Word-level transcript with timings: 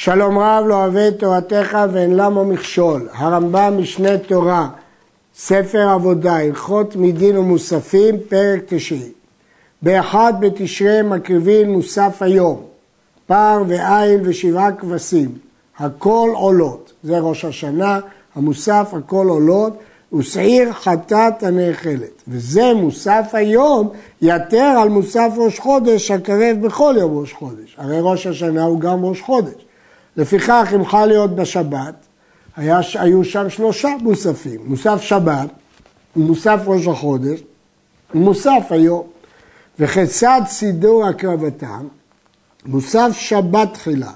שלום 0.00 0.38
רב 0.38 0.64
לא 0.66 0.74
אוהב 0.74 0.96
את 0.96 1.18
תורתך 1.18 1.78
ואין 1.92 2.16
למה 2.16 2.44
מכשול. 2.44 3.08
הרמב"ם 3.12 3.74
משנה 3.78 4.18
תורה, 4.18 4.68
ספר 5.36 5.88
עבודה, 5.88 6.36
הלכות 6.36 6.96
מדין 6.96 7.38
ומוספים, 7.38 8.14
פרק 8.28 8.60
תשעי. 8.66 9.12
באחד 9.82 10.32
בתשרי 10.40 11.02
מקריבים 11.02 11.72
מוסף 11.72 12.22
היום, 12.22 12.62
פר 13.26 13.62
ועיל 13.68 14.20
ושבעה 14.24 14.72
כבשים, 14.72 15.28
הכל 15.78 16.30
עולות, 16.34 16.92
זה 17.02 17.18
ראש 17.18 17.44
השנה, 17.44 18.00
המוסף 18.34 18.88
הכל 18.92 19.26
עולות, 19.28 19.72
ושעיר 20.12 20.72
חטאת 20.72 21.42
הנאכלת. 21.42 22.22
וזה 22.28 22.74
מוסף 22.74 23.30
היום 23.32 23.88
יתר 24.22 24.74
על 24.82 24.88
מוסף 24.88 25.30
ראש 25.36 25.58
חודש 25.58 26.10
הקרב 26.10 26.56
בכל 26.60 26.94
יום 26.98 27.18
ראש 27.18 27.32
חודש. 27.32 27.76
הרי 27.78 27.98
ראש 28.00 28.26
השנה 28.26 28.64
הוא 28.64 28.80
גם 28.80 29.04
ראש 29.04 29.20
חודש. 29.20 29.67
לפיכך 30.18 30.72
אם 30.74 30.84
חל 30.84 31.06
להיות 31.06 31.36
בשבת, 31.36 31.94
היה, 32.56 32.80
היו 32.94 33.24
שם 33.24 33.50
שלושה 33.50 33.88
מוספים, 34.02 34.60
מוסף 34.64 35.00
שבת, 35.00 35.48
מוסף 36.16 36.60
ראש 36.66 36.86
החודש, 36.86 37.40
מוסף 38.14 38.62
היום. 38.70 39.02
וכיצד 39.78 40.40
סידור 40.46 41.06
הקרבתם? 41.06 41.86
מוסף 42.66 43.08
שבת 43.12 43.74
תחילה, 43.74 44.12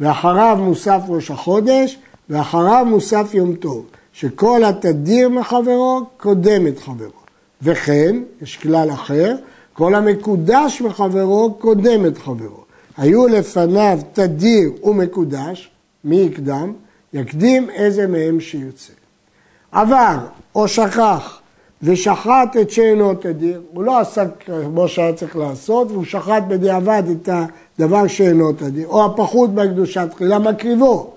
ואחריו 0.00 0.56
מוסף 0.60 1.00
ראש 1.08 1.30
החודש, 1.30 1.98
ואחריו 2.30 2.84
מוסף 2.88 3.34
יום 3.34 3.54
טוב, 3.54 3.86
שכל 4.12 4.64
התדיר 4.64 5.28
מחברו 5.28 6.00
קודם 6.16 6.66
את 6.66 6.78
חברו. 6.78 7.22
וכן, 7.62 8.16
יש 8.42 8.56
כלל 8.56 8.90
אחר, 8.90 9.34
כל 9.72 9.94
המקודש 9.94 10.82
מחברו 10.82 11.54
קודם 11.58 12.06
את 12.06 12.18
חברו. 12.18 12.62
היו 12.96 13.28
לפניו 13.28 13.98
תדיר 14.12 14.72
ומקודש, 14.82 15.70
מי 16.04 16.16
יקדם? 16.16 16.72
יקדים 17.12 17.70
איזה 17.70 18.06
מהם 18.06 18.40
שירצה. 18.40 18.92
עבר 19.72 20.18
או 20.54 20.68
שכח 20.68 21.38
ושחט 21.82 22.56
את 22.60 22.70
שאינו 22.70 23.14
תדיר, 23.14 23.60
הוא 23.72 23.84
לא 23.84 24.00
עשה 24.00 24.24
כמו 24.46 24.88
שהיה 24.88 25.12
צריך 25.12 25.36
לעשות 25.36 25.90
והוא 25.90 26.04
שחט 26.04 26.42
בדיעבד 26.48 27.02
את 27.10 27.28
הדבר 27.78 28.06
שאינו 28.06 28.52
תדיר, 28.52 28.88
או 28.88 29.04
הפחות 29.04 29.54
בקדושה 29.54 30.06
תחילה 30.06 30.38
מקריבו, 30.38 31.10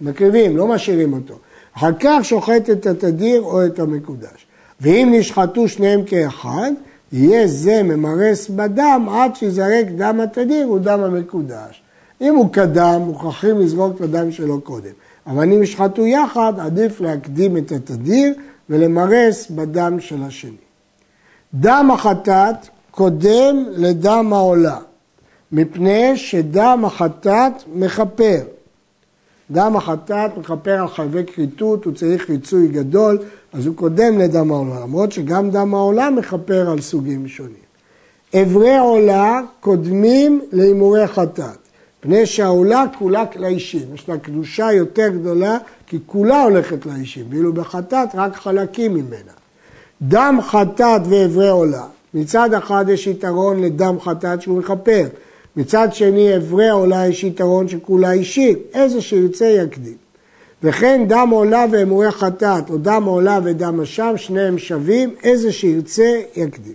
מקריבים, 0.00 0.56
לא 0.56 0.66
משאירים 0.66 1.12
אותו. 1.12 1.34
אחר 1.76 1.90
כך 2.00 2.18
שוחט 2.22 2.70
את 2.70 2.86
התדיר 2.86 3.42
או 3.42 3.66
את 3.66 3.78
המקודש. 3.78 4.46
ואם 4.80 5.08
נשחטו 5.12 5.68
שניהם 5.68 6.04
כאחד, 6.04 6.70
יהיה 7.12 7.46
זה 7.46 7.82
ממרס 7.82 8.48
בדם 8.48 9.08
עד 9.12 9.36
שיזרק 9.36 9.86
דם 9.96 10.20
התדיר 10.20 10.66
הוא 10.66 10.78
דם 10.78 11.00
המקודש. 11.00 11.82
אם 12.20 12.34
הוא 12.34 12.52
קדם, 12.52 13.02
מוכרחים 13.06 13.60
לזרוק 13.60 13.96
את 13.96 14.00
הדם 14.00 14.32
שלו 14.32 14.60
קודם. 14.60 14.90
אבל 15.26 15.52
אם 15.52 15.62
ישחטו 15.62 16.06
יחד, 16.06 16.52
עדיף 16.58 17.00
להקדים 17.00 17.56
את 17.56 17.72
התדיר 17.72 18.34
ולמרס 18.70 19.50
בדם 19.50 20.00
של 20.00 20.22
השני. 20.22 20.50
דם 21.54 21.90
החטאת 21.94 22.56
קודם 22.90 23.64
לדם 23.70 24.32
העולה, 24.32 24.78
מפני 25.52 26.16
שדם 26.16 26.82
החטאת 26.86 27.52
מכפר. 27.74 28.40
דם 29.50 29.76
החטאת 29.76 30.38
מכפר 30.38 30.80
על 30.80 30.88
חייבי 30.88 31.24
כריתות, 31.24 31.84
הוא 31.84 31.94
צריך 31.94 32.30
ריצוי 32.30 32.68
גדול, 32.68 33.18
אז 33.52 33.66
הוא 33.66 33.76
קודם 33.76 34.18
לדם 34.18 34.52
העולה, 34.52 34.80
למרות 34.80 35.12
שגם 35.12 35.50
דם 35.50 35.74
העולה 35.74 36.10
מכפר 36.10 36.70
על 36.70 36.80
סוגים 36.80 37.28
שונים. 37.28 37.66
אברי 38.34 38.78
עולה 38.78 39.40
קודמים 39.60 40.40
להימורי 40.52 41.06
חטאת, 41.06 41.58
פני 42.00 42.26
שהעולה 42.26 42.84
כולה 42.98 43.24
לאישים, 43.36 43.94
יש 43.94 44.08
לה 44.08 44.18
קדושה 44.18 44.72
יותר 44.72 45.08
גדולה 45.08 45.58
כי 45.86 45.98
כולה 46.06 46.42
הולכת 46.42 46.86
לאישים, 46.86 47.26
ואילו 47.30 47.52
בחטאת 47.52 48.08
רק 48.14 48.36
חלקים 48.36 48.94
ממנה. 48.94 49.32
דם 50.02 50.38
חטאת 50.42 51.00
ואברי 51.08 51.48
עולה, 51.48 51.84
מצד 52.14 52.54
אחד 52.54 52.84
יש 52.88 53.06
יתרון 53.06 53.62
לדם 53.62 54.00
חטאת 54.00 54.42
שהוא 54.42 54.58
מכפר, 54.58 55.06
מצד 55.56 55.88
שני 55.92 56.36
אברי 56.36 56.68
העולה 56.68 57.06
יש 57.06 57.24
יתרון 57.24 57.68
שכולה 57.68 58.12
אישי, 58.12 58.54
איזה 58.74 59.00
שירצה 59.00 59.46
יקדים. 59.46 59.96
וכן 60.62 61.04
דם 61.08 61.28
עולה 61.32 61.64
ואמורי 61.70 62.10
חטאת, 62.10 62.70
או 62.70 62.76
דם 62.76 63.04
עולה 63.04 63.38
ודם 63.44 63.80
אשם, 63.80 64.12
שניהם 64.16 64.58
שווים, 64.58 65.14
איזה 65.22 65.52
שירצה 65.52 66.20
יקדים. 66.36 66.74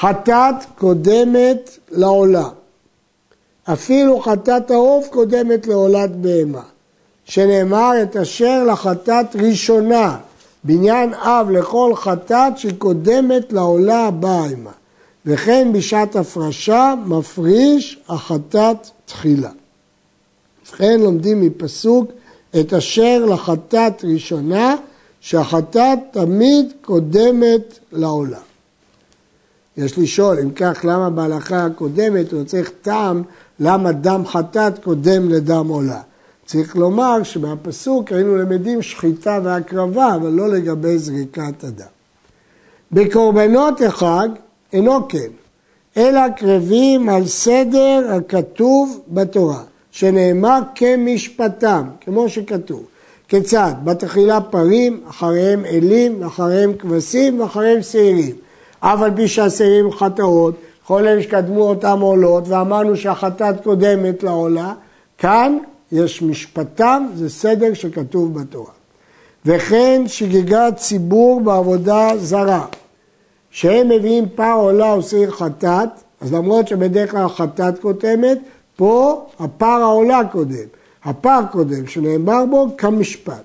חטאת 0.00 0.54
קודמת 0.78 1.78
לעולה. 1.90 2.48
אפילו 3.64 4.20
חטאת 4.20 4.70
העוף 4.70 5.08
קודמת 5.08 5.66
לעולת 5.66 6.16
בהמה. 6.16 6.62
שנאמר 7.24 7.92
את 8.02 8.16
אשר 8.16 8.64
לחטאת 8.64 9.36
ראשונה, 9.36 10.16
בניין 10.64 11.14
אב 11.14 11.50
לכל 11.50 11.92
חטאת 11.96 12.58
שקודמת 12.58 13.52
לעולה 13.52 14.06
הבאה 14.06 14.44
עמה. 14.44 14.70
וכן 15.30 15.72
בשעת 15.72 16.16
הפרשה 16.16 16.94
מפריש 17.06 17.98
החטאת 18.08 18.76
תחילה. 19.04 19.50
וכן 20.66 21.00
לומדים 21.00 21.40
מפסוק 21.40 22.10
את 22.60 22.72
אשר 22.72 23.24
לחטאת 23.24 24.04
ראשונה, 24.04 24.76
שהחטאת 25.20 25.98
תמיד 26.10 26.72
קודמת 26.82 27.78
לעולה. 27.92 28.38
יש 29.76 29.98
לשאול, 29.98 30.38
אם 30.38 30.50
כך, 30.50 30.80
למה 30.84 31.10
בהלכה 31.10 31.64
הקודמת 31.64 32.32
הוא 32.32 32.44
צריך 32.44 32.70
טעם 32.82 33.22
למה 33.60 33.92
דם 33.92 34.22
חטאת 34.26 34.84
קודם 34.84 35.28
לדם 35.28 35.68
עולה. 35.68 36.00
צריך 36.46 36.76
לומר 36.76 37.22
שבפסוק 37.22 38.12
היינו 38.12 38.36
למדים 38.36 38.82
שחיטה 38.82 39.40
והקרבה, 39.44 40.14
אבל 40.14 40.30
לא 40.30 40.48
לגבי 40.48 40.98
זריקת 40.98 41.64
הדם. 41.64 41.84
בקורבנות 42.92 43.80
החג 43.80 44.28
אינו 44.72 45.08
כן, 45.08 45.28
אלא 45.96 46.28
קרבים 46.28 47.08
על 47.08 47.26
סדר 47.26 48.12
הכתוב 48.16 49.00
בתורה. 49.08 49.62
שנאמר 49.90 50.58
כמשפטם, 50.74 51.82
כמו 52.00 52.28
שכתוב. 52.28 52.84
כיצד? 53.28 53.72
בתחילה 53.84 54.40
פרים, 54.40 55.00
אחריהם 55.08 55.64
אלים, 55.64 56.22
אחריהם 56.22 56.74
כבשים 56.74 57.40
ואחריהם 57.40 57.82
שעירים. 57.82 58.34
אף 58.80 59.02
על 59.02 59.10
פי 59.16 59.28
שהשעירים 59.28 59.92
חטאות, 59.92 60.54
כל 60.86 61.06
אלה 61.06 61.22
שקדמו 61.22 61.62
אותם 61.62 62.00
עולות, 62.00 62.48
ואמרנו 62.48 62.96
שהחטאת 62.96 63.62
קודמת 63.62 64.22
לעולה, 64.22 64.72
כאן 65.18 65.58
יש 65.92 66.22
משפטם, 66.22 67.06
זה 67.14 67.30
סדר 67.30 67.74
שכתוב 67.74 68.40
בתורה. 68.40 68.72
וכן 69.46 70.02
שגיגת 70.06 70.76
ציבור 70.76 71.40
בעבודה 71.40 72.10
זרה, 72.18 72.66
שהם 73.50 73.88
מביאים 73.88 74.28
פר 74.34 74.52
עולה 74.52 74.92
או 74.92 75.02
שעיר 75.02 75.30
חטאת, 75.30 75.88
אז 76.20 76.32
למרות 76.32 76.68
שבדרך 76.68 77.10
כלל 77.10 77.28
חטאת 77.28 77.78
קודמת, 77.78 78.38
פה 78.76 79.26
הפר 79.38 79.66
העולה 79.66 80.20
קודם, 80.32 80.66
הפר 81.04 81.40
קודם 81.52 81.86
שנאמר 81.86 82.44
בו 82.50 82.66
כמשפט. 82.78 83.44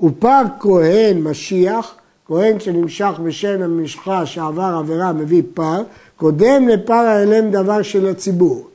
ופר 0.00 0.42
כהן 0.60 1.22
משיח, 1.22 1.94
כהן 2.26 2.60
שנמשך 2.60 3.20
בשן 3.24 3.62
המשחה 3.62 4.26
שעבר 4.26 4.76
עבירה 4.78 5.12
מביא 5.12 5.42
פר, 5.54 5.82
קודם 6.16 6.68
לפר 6.68 6.94
ההלם 6.94 7.50
דבר 7.50 7.82
של 7.82 8.06
הציבור. 8.06 8.68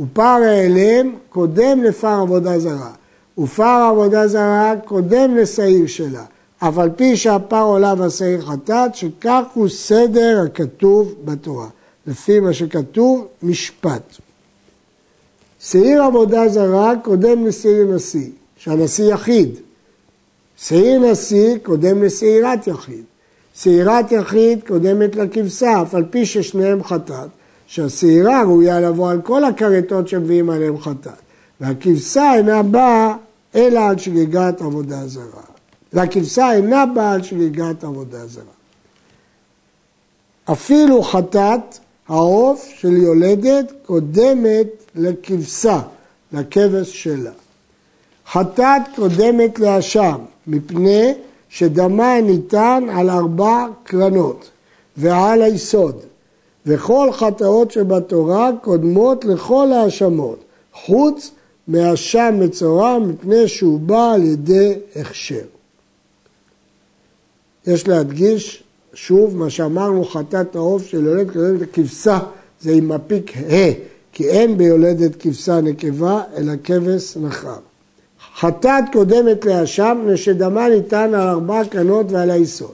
ופר 0.00 0.22
ההלם 0.22 1.14
קודם 1.28 1.82
לפר 1.82 2.20
עבודה 2.20 2.58
זרה. 2.58 2.90
ופר 3.38 3.86
עבודה 3.90 4.28
זרה 4.28 4.74
קודם 4.84 5.36
לשעיר 5.36 5.86
שלה. 5.86 6.24
אף 6.58 6.78
על 6.78 6.90
פי 6.96 7.16
שהפר 7.16 7.62
עולה 7.62 7.94
והשעיר 7.98 8.40
חטאת, 8.42 8.94
שכך 8.94 9.42
הוא 9.54 9.68
סדר 9.68 10.42
הכתוב 10.46 11.14
בתורה. 11.24 11.68
לפי 12.06 12.40
מה 12.40 12.52
שכתוב, 12.52 13.26
משפט. 13.42 14.02
שעיר 15.60 16.02
עבודה 16.02 16.48
זרה 16.48 16.92
קודם 17.02 17.46
לשעיר 17.46 17.94
נשיא, 17.94 18.28
שהנשיא 18.56 19.14
יחיד. 19.14 19.50
שעיר 20.56 21.10
נשיא 21.10 21.58
קודם 21.62 22.02
לשעירת 22.02 22.66
יחיד. 22.66 23.02
שעירת 23.54 24.12
יחיד 24.12 24.58
קודמת 24.66 25.16
לכבשה, 25.16 25.82
אף 25.82 25.94
על 25.94 26.04
פי 26.10 26.26
ששניהם 26.26 26.84
חטאת, 26.84 27.28
שהשעירה 27.66 28.42
ראויה 28.42 28.80
לבוא 28.80 29.10
על 29.10 29.20
כל 29.22 29.44
הכרתות 29.44 30.08
שמביאים 30.08 30.50
עליהם 30.50 30.80
חטאת. 30.80 31.12
והכבשה 31.60 32.34
אינה 32.34 32.62
באה 32.62 33.14
אלא 33.54 33.80
על 33.80 33.98
שגיגת 33.98 34.60
עבודה 34.60 35.06
זרה. 35.06 35.53
והכבשה 35.94 36.52
אינה 36.52 36.86
באה 36.86 37.12
על 37.12 37.22
שגיגת 37.22 37.84
עבודה 37.84 38.26
זרה. 38.26 38.44
אפילו 40.52 41.02
חטאת 41.02 41.78
העוף 42.08 42.68
של 42.78 42.96
יולדת 42.96 43.72
קודמת 43.86 44.66
לכבשה, 44.94 45.80
לכבש 46.32 47.02
שלה. 47.02 47.30
חטאת 48.32 48.82
קודמת 48.96 49.58
לאשם, 49.58 50.18
מפני 50.46 51.14
שדמה 51.48 52.20
ניתן 52.20 52.86
על 52.92 53.10
ארבע 53.10 53.66
קרנות 53.84 54.50
ועל 54.96 55.42
היסוד, 55.42 55.96
וכל 56.66 57.08
חטאות 57.12 57.70
שבתורה 57.70 58.50
קודמות 58.62 59.24
לכל 59.24 59.72
האשמות, 59.72 60.38
חוץ 60.72 61.30
מהשם 61.68 62.34
מצורע 62.40 62.98
מפני 62.98 63.48
שהוא 63.48 63.80
בא 63.80 64.12
על 64.12 64.22
ידי 64.22 64.74
הכשר. 64.96 65.53
יש 67.66 67.88
להדגיש 67.88 68.62
שוב 68.94 69.36
מה 69.36 69.50
שאמרנו 69.50 70.04
חטאת 70.04 70.56
העוף 70.56 70.86
של 70.86 71.06
יולדת 71.06 71.34
יולדת 71.34 71.62
הכבשה 71.62 72.18
זה 72.60 72.72
עם 72.72 72.88
מפיק 72.88 73.36
ה' 73.36 73.72
כי 74.12 74.28
אין 74.28 74.58
ביולדת 74.58 75.16
כבשה 75.16 75.60
נקבה 75.60 76.22
אלא 76.36 76.52
כבש 76.64 77.16
נחר. 77.16 77.56
חטאת 78.38 78.84
קודמת 78.92 79.44
לאשם 79.44 79.98
מפני 80.06 80.16
שדמה 80.16 80.68
ניתן 80.68 81.14
על 81.14 81.28
ארבע 81.28 81.64
קרנות 81.64 82.06
ועל 82.12 82.30
היסוד. 82.30 82.70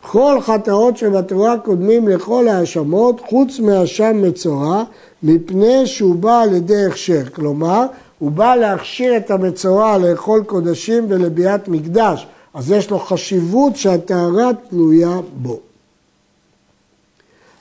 כל 0.00 0.38
חטאות 0.40 0.96
שבתורה 0.96 1.58
קודמים 1.58 2.08
לכל 2.08 2.48
האשמות 2.48 3.20
חוץ 3.28 3.58
מאשם 3.58 4.22
מצורע 4.22 4.84
מפני 5.22 5.86
שהוא 5.86 6.14
בא 6.14 6.40
על 6.40 6.54
ידי 6.54 6.84
הכשר. 6.84 7.22
כלומר, 7.34 7.86
הוא 8.18 8.30
בא 8.30 8.54
להכשיר 8.54 9.16
את 9.16 9.30
המצורע 9.30 9.98
לאכול 9.98 10.44
קודשים 10.46 11.06
ולביאת 11.08 11.68
מקדש, 11.68 12.26
אז 12.54 12.70
יש 12.70 12.90
לו 12.90 12.98
חשיבות 12.98 13.76
שהטהרה 13.76 14.50
תלויה 14.68 15.20
בו. 15.36 15.60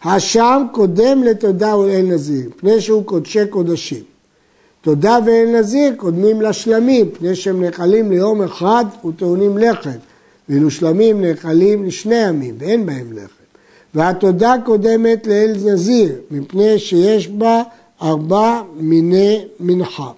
האשם 0.01 0.65
קודם 0.71 1.23
לתודה 1.23 1.77
ולאל 1.77 2.01
נזיר, 2.01 2.49
פני 2.57 2.81
שהוא 2.81 3.05
קודשי 3.05 3.47
קודשים. 3.49 4.03
תודה 4.81 5.19
ואל 5.25 5.59
נזיר 5.59 5.93
קודמים 5.97 6.41
לשלמים, 6.41 7.09
פני 7.09 7.35
שהם 7.35 7.63
נאכלים 7.63 8.11
ליום 8.11 8.41
אחד 8.41 8.85
וטעונים 9.05 9.57
לחם, 9.57 9.97
ואילו 10.49 10.71
שלמים 10.71 11.21
נאכלים 11.21 11.85
לשני 11.85 12.15
ימים 12.15 12.55
ואין 12.59 12.85
בהם 12.85 13.13
לחם. 13.13 13.33
והתודה 13.93 14.55
קודמת 14.65 15.27
לאל 15.27 15.53
נזיר, 15.65 16.15
מפני 16.31 16.79
שיש 16.79 17.27
בה 17.27 17.63
ארבע 18.01 18.61
מיני 18.75 19.45
מנחה. 19.59 20.11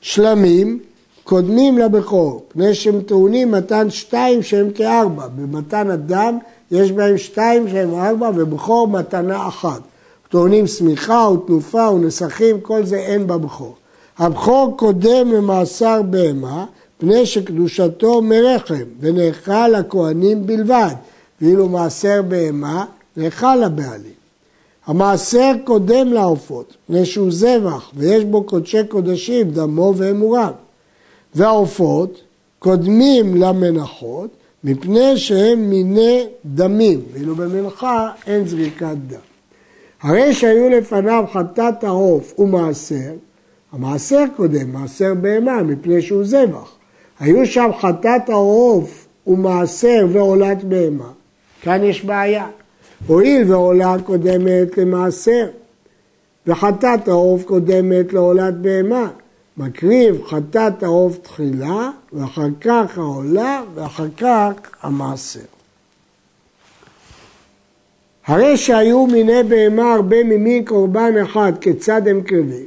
שלמים 0.00 0.80
קודמים 1.28 1.78
לבכור, 1.78 2.44
פני 2.48 2.74
שהם 2.74 3.00
טעונים 3.00 3.50
מתן 3.50 3.90
שתיים 3.90 4.42
שהם 4.42 4.70
כארבע, 4.70 5.26
במתן 5.36 5.90
אדם 5.90 6.38
יש 6.70 6.92
בהם 6.92 7.18
שתיים 7.18 7.68
שהם 7.68 7.94
ארבע 7.94 8.30
ובכור 8.34 8.88
מתנה 8.88 9.48
אחת. 9.48 9.80
טעונים 10.30 10.66
שמיכה 10.66 11.28
ותנופה 11.28 11.90
ונסכים, 11.90 12.60
כל 12.60 12.84
זה 12.84 12.96
אין 12.96 13.26
בבכור. 13.26 13.74
הבכור 14.18 14.76
קודם 14.76 15.32
למאסר 15.32 16.02
בהמה, 16.02 16.64
פני 16.98 17.26
שקדושתו 17.26 18.22
מרחם, 18.22 18.84
ונאכל 19.00 19.68
לכהנים 19.68 20.46
בלבד, 20.46 20.94
ואילו 21.40 21.68
מעשר 21.68 22.22
בהמה, 22.28 22.84
נאכל 23.16 23.56
לבעלים. 23.56 24.18
המעשר 24.86 25.52
קודם 25.64 26.12
לעופות, 26.12 26.76
פני 26.86 27.06
שהוא 27.06 27.30
זבח, 27.30 27.90
ויש 27.94 28.24
בו 28.24 28.44
קודשי 28.44 28.84
קודשים, 28.88 29.50
דמו 29.50 29.94
ואמוריו. 29.96 30.52
והעופות 31.34 32.20
קודמים 32.58 33.36
למנחות, 33.36 34.30
מפני 34.64 35.16
שהם 35.16 35.70
מיני 35.70 36.26
דמים, 36.44 37.00
ואילו 37.12 37.34
במנחה 37.34 38.10
אין 38.26 38.46
זריקת 38.46 38.96
דם. 39.06 39.16
הרי 40.02 40.34
שהיו 40.34 40.68
לפניו 40.68 41.24
חטאת 41.32 41.84
העוף 41.84 42.34
ומעשר, 42.38 43.12
המעשר 43.72 44.24
קודם, 44.36 44.72
מעשר 44.72 45.14
בהמה, 45.14 45.62
מפני 45.62 46.02
שהוא 46.02 46.24
זבח. 46.24 46.72
היו 47.20 47.46
שם 47.46 47.70
חטאת 47.80 48.28
העוף 48.28 49.06
ומעשר 49.26 50.06
ועולת 50.12 50.64
בהמה, 50.64 51.10
כאן 51.62 51.84
יש 51.84 52.04
בעיה. 52.04 52.46
הואיל 53.06 53.52
ועולה 53.52 53.96
קודמת 54.04 54.78
למעשר, 54.78 55.46
וחטאת 56.46 57.08
העוף 57.08 57.44
קודמת 57.44 58.12
לעולת 58.12 58.54
בהמה, 58.54 59.08
מקריב 59.58 60.24
חטאת 60.26 60.82
העוף 60.82 61.18
תחילה, 61.22 61.90
ואחר 62.12 62.48
כך 62.60 62.98
העולה, 62.98 63.62
ואחר 63.74 64.06
כך 64.16 64.52
המעשר. 64.82 65.40
הרי 68.26 68.56
שהיו 68.56 69.06
מיני 69.06 69.42
בהמה 69.48 69.94
הרבה 69.94 70.24
ממין 70.24 70.64
קורבן 70.64 71.12
אחד, 71.22 71.52
כיצד 71.60 72.08
הם 72.08 72.20
קרבים? 72.22 72.66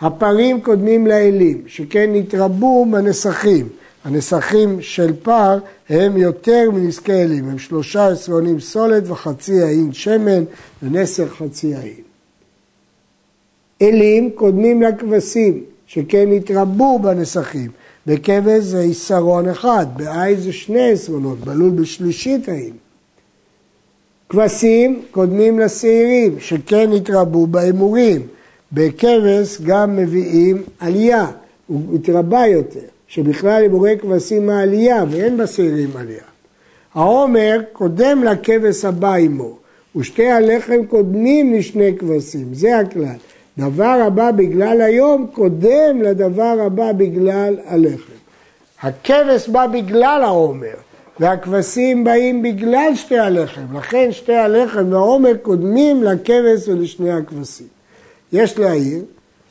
הפרים 0.00 0.60
קודמים 0.60 1.06
לאלים, 1.06 1.62
שכן 1.66 2.10
נתרבו 2.12 2.86
בנסכים. 2.90 3.68
הנסכים 4.04 4.82
של 4.82 5.12
פר 5.22 5.58
הם 5.88 6.16
יותר 6.16 6.70
מנזקי 6.72 7.12
אלים, 7.12 7.48
הם 7.48 7.58
שלושה 7.58 8.08
עשרונים 8.08 8.60
סולת 8.60 9.02
וחצי 9.06 9.62
האין 9.62 9.92
שמן 9.92 10.44
ונסר 10.82 11.28
חצי 11.28 11.74
האין. 11.74 12.02
אלים 13.82 14.30
קודמים 14.34 14.82
לכבשים, 14.82 15.64
שכן 15.88 16.32
התרבו 16.32 16.98
בנסכים. 16.98 17.70
בכבש 18.06 18.62
זה 18.62 18.80
עשרון 18.80 19.48
אחד, 19.48 19.86
בעי 19.96 20.36
זה 20.36 20.52
שני 20.52 20.90
עשרונות, 20.90 21.38
בלול 21.38 21.70
בשלישית 21.70 22.48
האין. 22.48 22.72
כבשים 24.28 25.02
קודמים 25.10 25.58
לשעירים, 25.58 26.40
שכן 26.40 26.92
התרבו 26.92 27.46
בהימורים. 27.46 28.20
בכבש 28.72 29.60
גם 29.62 29.96
מביאים 29.96 30.62
עלייה, 30.80 31.26
הוא 31.66 31.94
התרבה 31.94 32.46
יותר, 32.46 32.86
שבכלל 33.08 33.62
הימורי 33.62 33.98
כבשים 33.98 34.46
מהעלייה 34.46 35.04
ואין 35.10 35.36
בשעירים 35.36 35.90
עלייה. 35.96 36.24
העומר 36.94 37.60
קודם 37.72 38.24
לכבש 38.24 38.84
הבא 38.84 39.14
עמו, 39.14 39.58
ושתי 39.96 40.30
הלחם 40.30 40.86
קודמים 40.88 41.54
לשני 41.54 41.96
כבשים, 41.98 42.54
זה 42.54 42.78
הכלל. 42.78 43.16
דבר 43.58 43.98
הבא 44.06 44.30
בגלל 44.30 44.80
היום 44.80 45.26
קודם 45.32 46.02
לדבר 46.02 46.56
הבא 46.66 46.92
בגלל 46.92 47.56
הלחם. 47.66 48.12
הכבש 48.82 49.48
בא 49.48 49.66
בגלל 49.66 50.20
העומר, 50.24 50.74
והכבשים 51.20 52.04
באים 52.04 52.42
בגלל 52.42 52.94
שתי 52.94 53.18
הלחם, 53.18 53.76
לכן 53.76 54.12
שתי 54.12 54.34
הלחם 54.34 54.92
והעומר 54.92 55.32
קודמים 55.42 56.02
לכבש 56.02 56.68
ולשני 56.68 57.12
הכבשים. 57.12 57.66
יש 58.32 58.58
להעיר 58.58 59.02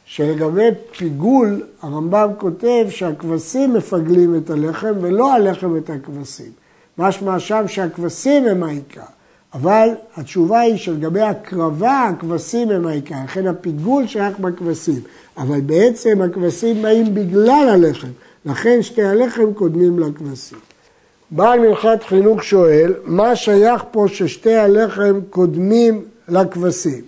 שלגבי 0.06 0.70
פיגול, 0.98 1.64
הרמב"ם 1.82 2.30
כותב 2.38 2.86
שהכבשים 2.90 3.74
מפגלים 3.74 4.36
את 4.36 4.50
הלחם 4.50 4.94
ולא 5.02 5.34
הלחם 5.34 5.78
את 5.78 5.90
הכבשים. 5.90 6.52
משמע 6.98 7.40
שם 7.40 7.68
שהכבשים 7.68 8.48
הם 8.48 8.64
העיקר. 8.64 9.17
אבל 9.62 9.90
התשובה 10.16 10.60
היא 10.60 10.78
שלגבי 10.78 11.22
הקרבה, 11.22 12.04
הכבשים 12.04 12.72
הם 12.72 12.88
העיקר, 12.88 13.16
לכן 13.26 13.48
הפיגול 13.48 14.08
שייך 14.08 14.40
בכבשים. 14.40 15.02
אבל 15.38 15.62
בעצם 15.62 16.22
הכבשים 16.22 16.82
באים 16.82 17.14
בגלל 17.16 17.70
הלחם, 17.70 18.08
לכן 18.46 18.82
שתי 18.82 19.04
הלחם 19.04 19.54
קודמים 19.54 20.00
לכבשים. 20.00 20.58
בעל 21.32 21.60
מלכת 21.60 22.04
חינוך 22.08 22.44
שואל, 22.44 22.94
מה 23.04 23.36
שייך 23.36 23.84
פה 23.92 24.06
ששתי 24.08 24.56
הלחם 24.56 25.20
קודמים 25.30 26.06
לכבשים? 26.30 27.02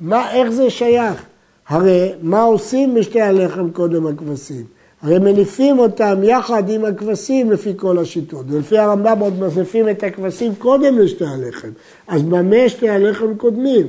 מה, 0.00 0.32
איך 0.32 0.50
זה 0.50 0.70
שייך? 0.70 1.22
הרי 1.68 2.12
מה 2.22 2.42
עושים 2.42 2.94
בשתי 2.94 3.20
הלחם 3.20 3.70
קודם 3.70 4.06
הכבשים? 4.06 4.64
הרי 5.02 5.18
מניפים 5.18 5.78
אותם 5.78 6.18
יחד 6.22 6.70
עם 6.70 6.84
הכבשים 6.84 7.52
לפי 7.52 7.72
כל 7.76 7.98
השיטות, 7.98 8.46
ולפי 8.48 8.78
הרמב"ם 8.78 9.18
עוד 9.18 9.38
מניפים 9.38 9.88
את 9.88 10.02
הכבשים 10.02 10.54
קודם 10.54 10.98
לשתי 10.98 11.24
הלחם, 11.24 11.68
אז 12.08 12.22
במה 12.22 12.68
שתי 12.68 12.88
הלחם 12.88 13.34
קודמים? 13.34 13.86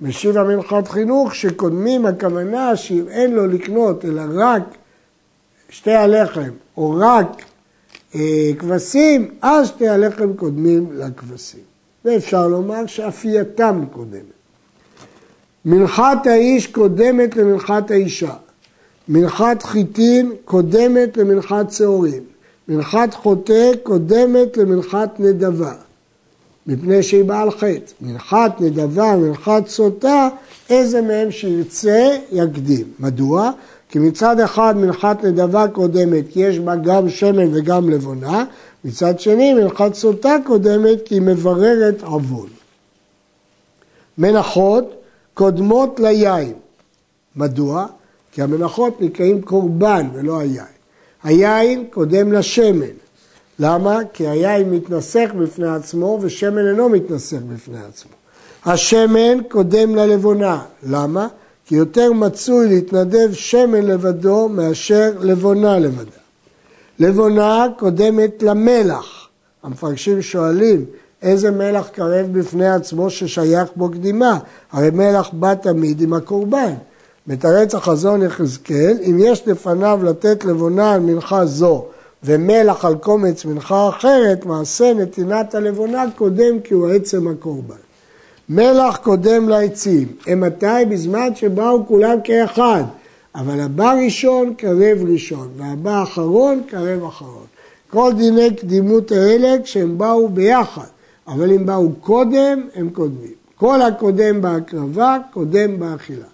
משיב 0.00 0.38
המנחת 0.38 0.88
חינוך 0.88 1.34
שקודמים 1.34 2.06
הכוונה 2.06 2.76
שאם 2.76 3.08
אין 3.08 3.32
לו 3.34 3.46
לקנות 3.46 4.04
אלא 4.04 4.22
רק 4.34 4.62
שתי 5.70 5.92
הלחם 5.92 6.50
או 6.76 6.96
רק 6.98 7.42
אה, 8.14 8.50
כבשים, 8.58 9.30
אז 9.42 9.68
שתי 9.68 9.88
הלחם 9.88 10.32
קודמים 10.32 10.88
לכבשים. 10.92 11.60
ואפשר 12.04 12.48
לומר 12.48 12.86
שאפייתם 12.86 13.84
קודמת. 13.92 14.22
מנחת 15.64 16.26
האיש 16.26 16.66
קודמת 16.66 17.36
למנחת 17.36 17.90
האישה. 17.90 18.34
מנחת 19.08 19.62
חיטין 19.62 20.32
קודמת 20.44 21.16
למנחת 21.16 21.72
שעורים. 21.72 22.22
מנחת 22.68 23.14
חוטא 23.14 23.70
קודמת 23.82 24.56
למנחת 24.56 25.20
נדבה, 25.20 25.72
מפני 26.66 27.02
שהיא 27.02 27.24
בעל 27.24 27.50
חטא. 27.50 27.92
מנחת 28.00 28.60
נדבה, 28.60 29.16
מנחת 29.16 29.68
סוטה, 29.68 30.28
איזה 30.70 31.02
מהם 31.02 31.30
שירצה 31.30 32.16
יקדים. 32.32 32.84
מדוע? 32.98 33.50
כי 33.88 33.98
מצד 33.98 34.40
אחד 34.40 34.76
מנחת 34.76 35.24
נדבה 35.24 35.68
קודמת, 35.68 36.24
כי 36.30 36.40
יש 36.40 36.58
בה 36.58 36.76
גם 36.76 37.08
שמן 37.08 37.54
וגם 37.54 37.90
לבונה, 37.90 38.44
מצד 38.84 39.20
שני 39.20 39.54
מנחת 39.54 39.94
סוטה 39.94 40.36
קודמת, 40.46 40.98
כי 41.04 41.14
היא 41.14 41.22
מבררת 41.22 42.02
עוון. 42.02 42.48
מנחות 44.18 44.94
קודמות 45.34 46.00
ליין. 46.00 46.52
מדוע? 47.36 47.86
כי 48.34 48.42
המנחות 48.42 49.00
נקראים 49.00 49.42
קורבן 49.42 50.08
ולא 50.14 50.38
היין. 50.38 50.64
היין 51.22 51.84
קודם 51.90 52.32
לשמן. 52.32 52.94
למה? 53.58 53.98
כי 54.12 54.28
היין 54.28 54.70
מתנסך 54.70 55.30
בפני 55.38 55.68
עצמו 55.68 56.18
ושמן 56.22 56.68
אינו 56.68 56.88
מתנסך 56.88 57.36
בפני 57.36 57.78
עצמו. 57.88 58.10
השמן 58.64 59.42
קודם 59.48 59.94
ללבונה. 59.94 60.62
למה? 60.82 61.28
כי 61.66 61.74
יותר 61.74 62.12
מצוי 62.12 62.68
להתנדב 62.68 63.32
שמן 63.32 63.82
לבדו 63.86 64.48
מאשר 64.48 65.12
לבונה 65.20 65.78
לבדה. 65.78 66.20
לבונה 66.98 67.66
קודמת 67.78 68.42
למלח. 68.42 69.28
המפרשים 69.62 70.22
שואלים, 70.22 70.84
איזה 71.22 71.50
מלח 71.50 71.88
קרב 71.88 72.26
בפני 72.32 72.68
עצמו 72.68 73.10
ששייך 73.10 73.68
בו 73.76 73.90
קדימה? 73.90 74.38
הרי 74.72 74.90
מלח 74.90 75.30
בא 75.32 75.54
תמיד 75.54 76.00
עם 76.00 76.12
הקורבן. 76.14 76.74
מתרץ 77.26 77.74
החזון 77.74 78.22
יחזקאל, 78.22 78.96
אם 79.02 79.18
יש 79.18 79.48
לפניו 79.48 80.00
לתת 80.02 80.44
לבונה 80.44 80.92
על 80.92 81.00
מנחה 81.00 81.46
זו 81.46 81.84
ומלח 82.24 82.84
על 82.84 82.94
קומץ 82.94 83.44
מנחה 83.44 83.88
אחרת, 83.88 84.46
מעשה 84.46 84.94
נתינת 84.94 85.54
הלבונה 85.54 86.04
קודם 86.16 86.60
כי 86.60 86.74
הוא 86.74 86.88
עצם 86.88 87.28
הקורבן. 87.28 87.74
מלח 88.48 88.96
קודם 88.96 89.48
לעצים, 89.48 90.08
אימתי? 90.26 90.84
בזמן 90.90 91.34
שבאו 91.34 91.86
כולם 91.86 92.18
כאחד, 92.24 92.84
אבל 93.34 93.60
הבא 93.60 93.94
ראשון 94.04 94.54
קרב 94.54 94.98
ראשון, 95.12 95.48
והבא 95.56 96.02
אחרון 96.02 96.62
קרב 96.66 97.04
אחרון. 97.04 97.46
כל 97.90 98.12
דיני 98.16 98.54
קדימות 98.54 99.12
האלה 99.12 99.62
כשהם 99.64 99.98
באו 99.98 100.28
ביחד, 100.28 100.86
אבל 101.28 101.52
אם 101.52 101.66
באו 101.66 101.90
קודם, 102.00 102.68
הם 102.74 102.90
קודמים. 102.90 103.34
כל 103.56 103.82
הקודם 103.82 104.42
בהקרבה, 104.42 105.16
קודם 105.32 105.78
באכילה. 105.80 106.33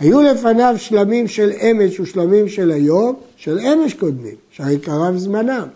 היו 0.00 0.20
לפניו 0.22 0.74
שלמים 0.78 1.28
של 1.28 1.50
אמש 1.52 2.00
ושלמים 2.00 2.48
של 2.48 2.70
היום, 2.70 3.14
של 3.36 3.58
אמש 3.58 3.94
קודמים, 3.94 4.34
שהרי 4.50 4.78
קרב 4.78 5.16
זמנם. 5.16 5.66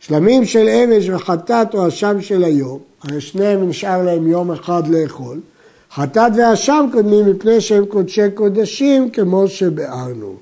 שלמים 0.00 0.44
של 0.44 0.68
אמש 0.68 1.08
וחטאת 1.08 1.74
או 1.74 1.88
אשם 1.88 2.20
של 2.20 2.44
היום, 2.44 2.78
הרי 3.02 3.20
שניהם 3.20 3.68
נשאר 3.68 4.02
להם 4.02 4.26
יום 4.26 4.52
אחד 4.52 4.88
לאכול. 4.88 5.40
חטאת 5.94 6.32
ואשם 6.36 6.86
קודמים 6.92 7.30
מפני 7.30 7.60
שהם 7.60 7.86
קודשי 7.86 8.30
קודשים 8.34 9.10
כמו 9.10 9.48
שביארנו. 9.48 10.34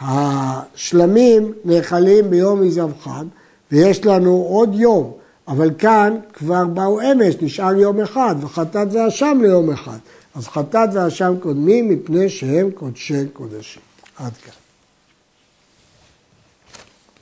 השלמים 0.00 1.52
נאכלים 1.64 2.30
ביום 2.30 2.60
מזבחן 2.60 3.26
ויש 3.72 4.06
לנו 4.06 4.46
עוד 4.48 4.74
יום, 4.74 5.12
אבל 5.48 5.70
כאן 5.78 6.16
כבר 6.32 6.64
באו 6.64 7.00
אמש, 7.00 7.34
נשאר 7.42 7.74
יום 7.74 8.00
אחד, 8.00 8.34
וחטאת 8.40 8.88
ואשם 8.92 9.38
ליום 9.42 9.70
אחד. 9.70 9.98
אז 10.34 10.48
חטאת 10.48 10.88
ואשם 10.94 11.34
קודמים 11.40 11.88
מפני 11.88 12.28
שהם 12.28 12.70
קודשי 12.70 13.28
קודשים. 13.32 13.82
עד 14.16 14.32
כאן. 14.36 14.59